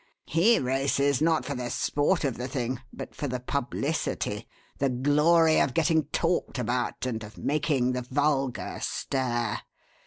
He 0.25 0.57
races 0.57 1.21
not 1.21 1.45
for 1.45 1.53
the 1.53 1.69
sport 1.69 2.23
of 2.23 2.35
the 2.35 2.47
thing, 2.47 2.81
but 2.91 3.13
for 3.13 3.27
the 3.27 3.39
publicity, 3.39 4.47
the 4.79 4.89
glory 4.89 5.61
of 5.61 5.75
getting 5.75 6.05
talked 6.05 6.57
about, 6.57 7.05
and 7.05 7.23
of 7.23 7.37
making 7.37 7.91
the 7.91 8.01
vulgar 8.01 8.79
stare. 8.81 9.61